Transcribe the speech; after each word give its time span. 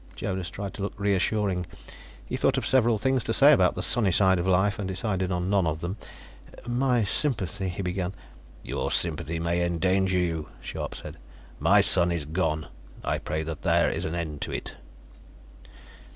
Jonas 0.15 0.49
tried 0.49 0.73
to 0.73 0.81
look 0.81 0.99
reassuring. 0.99 1.67
He 2.25 2.35
thought 2.35 2.57
of 2.57 2.65
several 2.65 2.97
things 2.97 3.23
to 3.25 3.33
say 3.33 3.53
about 3.53 3.75
the 3.75 3.83
sunny 3.83 4.11
side 4.11 4.39
of 4.39 4.47
life, 4.47 4.79
and 4.79 4.87
decided 4.87 5.31
on 5.31 5.51
none 5.51 5.67
or 5.67 5.75
them. 5.75 5.97
"My 6.67 7.03
sympathy" 7.03 7.69
he 7.69 7.83
began. 7.83 8.13
"Your 8.63 8.91
sympathy 8.91 9.37
may 9.37 9.63
endanger 9.63 10.17
you," 10.17 10.49
Scharpe 10.59 10.95
said. 10.95 11.17
"My 11.59 11.81
son 11.81 12.11
is 12.11 12.25
gone; 12.25 12.65
I 13.03 13.19
pray 13.19 13.43
that 13.43 13.61
there 13.61 13.89
is 13.91 14.03
an 14.05 14.15
end 14.15 14.41
to 14.41 14.51
it." 14.51 14.73